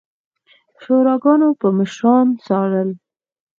شوراګانو 0.81 1.49
به 1.59 1.67
مشران 1.77 2.27
څارل 2.45 2.89